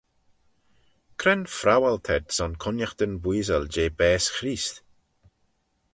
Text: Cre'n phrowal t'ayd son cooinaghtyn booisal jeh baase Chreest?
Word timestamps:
Cre'n 1.23 1.43
phrowal 1.57 1.97
t'ayd 2.07 2.25
son 2.37 2.53
cooinaghtyn 2.63 3.13
booisal 3.23 3.63
jeh 3.73 3.93
baase 3.99 4.29
Chreest? 4.35 4.75